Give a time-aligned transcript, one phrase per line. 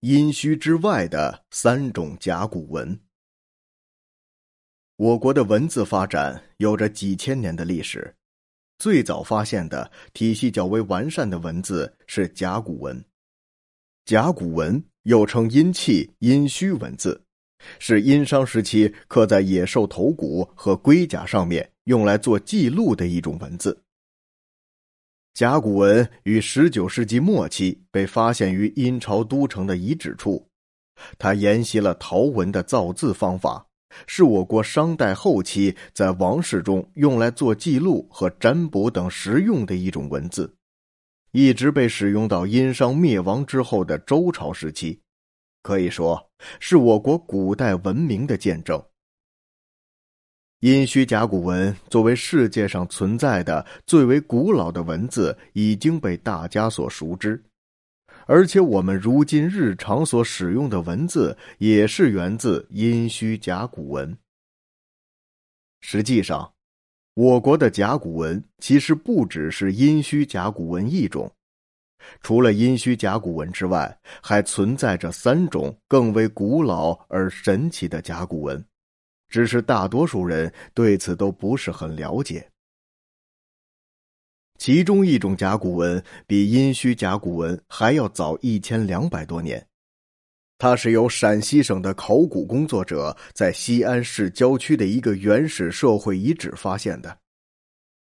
[0.00, 2.98] 殷墟之外的三种甲骨文。
[4.96, 8.14] 我国的文字发展有着几千年的历史，
[8.78, 13.04] 最早发现的体系较为完善的文字是甲骨文。
[14.06, 17.22] 甲骨文又称殷器、殷墟文字，
[17.78, 23.78] 是殷商时期刻在野兽头骨和龟甲上面，用来做记录的一种文字。
[25.34, 30.46] 甲骨文于十九世纪末期被发现于殷朝都城的遗址处，
[31.18, 33.64] 它沿袭了陶文的造字方法，
[34.06, 40.52] 是我国商代后期在王室中用来做记录和占卜等实用的一种文字，
[41.32, 45.00] 一直被使用到殷商灭亡之后的周朝时期，
[45.62, 48.82] 可以说是我国古代文明的见证。
[50.60, 57.42] 殷墟甲骨文作为世界上存在的最为古老的文字，已经被大家所熟知，
[58.26, 64.14] 而且我们如今日常所使用的文字也是源自殷墟甲骨文。
[65.80, 66.52] 实际上，
[67.14, 71.32] 我国的甲骨文其实不只是殷墟甲骨文一种，
[72.20, 78.62] 除了殷墟甲骨文之外，还存在着三种更为古老而神奇的甲骨文。
[79.30, 82.46] 只是大多数人对此都不是很了解。
[84.58, 89.66] 其中一种甲骨文比殷墟甲骨文还要早一千两百多年，
[90.58, 97.16] 它是由陕西省的考古工作者在西安市郊区的一个原始社会遗址发现的。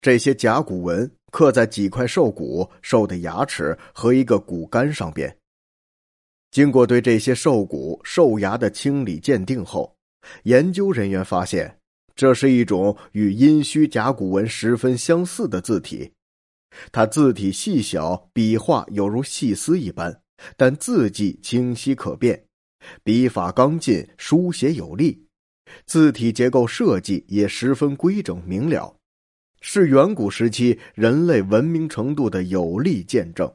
[0.01, 5.37] 这些甲骨文刻在几块兽骨、兽的牙齿和一个骨干上边。
[6.51, 9.98] 经过对这些兽骨、兽牙的清理鉴定后。
[10.45, 11.79] 研究人员发现，
[12.15, 16.13] 这是一种与殷墟甲骨文十分相似的字体。
[16.93, 20.21] 它字体细小，笔画犹如细丝一般，
[20.57, 22.45] 但字迹清晰可辨，
[23.03, 25.27] 笔法刚劲，书写有力，
[25.87, 28.97] 字体结构设计也十分规整明了，
[29.61, 33.53] 是远古时期人类文明程度的有力见证。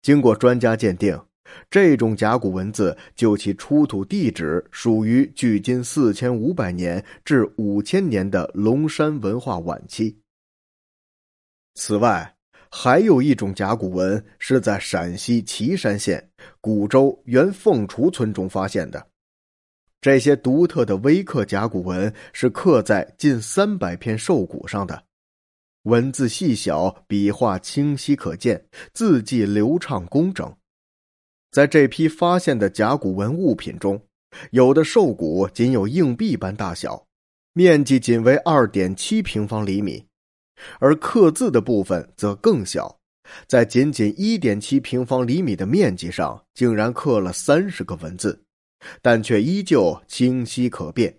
[0.00, 1.27] 经过专家鉴定。
[1.70, 10.16] 这种甲骨文字就其出土地址属于距今四千五百年至五千年的龙山文化晚期。
[11.74, 12.34] 此外，
[12.70, 19.06] 还有一种甲骨文是在陕西岐山县古州原凤雏村中发现的。
[20.00, 25.02] 这些独特的微刻甲骨文是刻在近三百片兽骨上的，
[25.82, 30.54] 文字细小，笔画清晰可见，字迹流畅工整。
[31.50, 34.00] 在这批发现的甲骨文物品中，
[34.50, 37.06] 有的兽骨仅有硬币般大小，
[37.54, 40.04] 面积仅为二点七平方厘米，
[40.78, 42.98] 而刻字的部分则更小，
[43.46, 48.42] 在仅仅一点七平方厘米的面积上，竟然刻了三十个文字，
[49.00, 51.18] 但却依旧清晰可辨，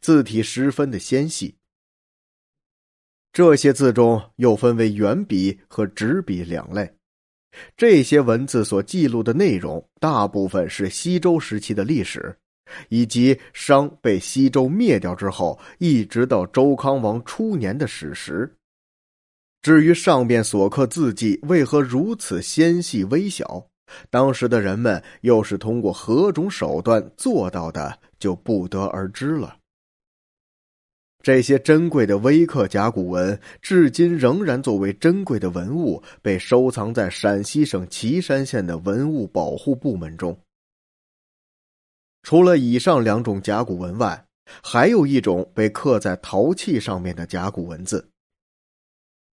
[0.00, 1.56] 字体十分的纤细。
[3.32, 6.94] 这些字中又分为圆笔和直笔两类。
[7.76, 12.36] 这些文字所记录的内容，大部分是西周时期的历史，
[12.88, 18.52] 以及商被西周灭掉之后，一直到周康王初年的史实。
[19.62, 23.66] 至于上边所刻字迹为何如此纤细微小，
[24.10, 29.56] 当时的人们又是通过何种手段做到的，就不得而知了。
[31.24, 40.38] 这些珍贵的微刻甲骨文，至今仍然作为珍贵的文物被收藏在陕西省岐山县的文物保护部门中。
[42.24, 44.26] 除了以上两种甲骨文外，
[44.62, 48.06] 还有一种被刻在陶器上面的甲骨文字。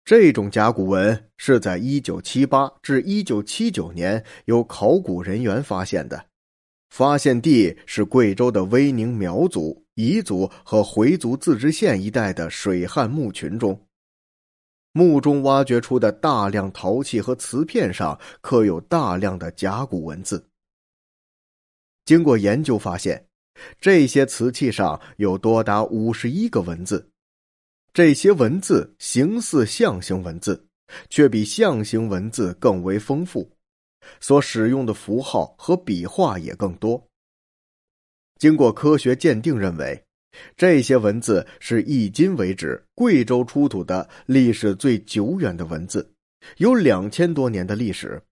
[0.05, 6.30] 这种甲骨文是在一九七八至一九七九年由考古人员发现的。
[6.91, 13.81] 发现地是贵州的威宁苗族、彝族和回族自治县一带的水旱墓群中，
[14.93, 20.45] 墓中挖掘出的大量陶器和瓷片上刻有大量的甲骨文字。
[22.05, 23.25] 经过研究发现，
[23.81, 27.09] 这些瓷器上有多达五十一个文字，
[27.93, 30.67] 这些文字形似象形文字，
[31.09, 33.49] 却比象形文字更为丰富。
[34.21, 37.07] 所使用的符号和笔画也更多。
[38.39, 40.03] 经过科学鉴定，认为
[40.57, 46.15] 这些文字是迄今为止贵州出土的历史最久远的文字，
[46.57, 48.23] 有两千多年的历史。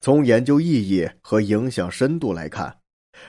[0.00, 2.80] 从研究意义和影响深度来看，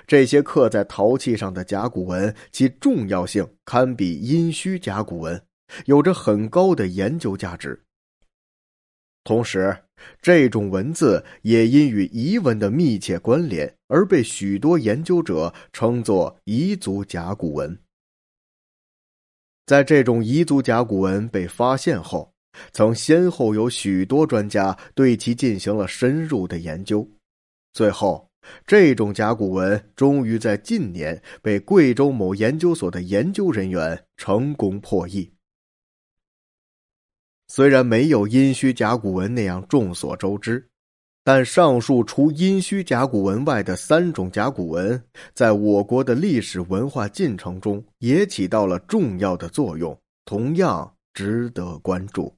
[0.07, 5.45] 这些刻在陶器上的甲骨文，其重要性堪比殷墟甲骨文，
[5.85, 7.83] 有着很高的研究价值。
[9.23, 9.77] 同时，
[10.19, 17.77] 这种文字也因与彝文的密切关联，而被许多研究者称作彝族甲骨文。
[19.68, 22.33] 在这种彝族甲骨文被发现后，
[22.73, 27.07] 曾先后有许多专家对其进行了深入的研究，
[27.73, 28.27] 最后，
[28.65, 35.31] 这种甲骨文终于在近年被贵州某研究所的研究人员成功破译。
[37.53, 40.65] 虽然没有殷墟甲骨文那样众所周知，
[41.21, 45.03] 但上述除殷墟甲骨文外的三种甲骨文，
[45.33, 52.33] 在我国的历史文化进程中也起到了重要的作用，同样值得关注。